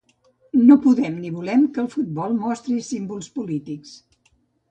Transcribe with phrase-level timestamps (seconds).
[0.69, 3.93] No podem ni volem que el futbol mostri símbols polítics.